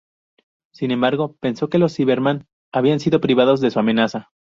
[0.73, 4.31] Sin embargo, pensó que los Cybermen habían sido privados de su amenaza.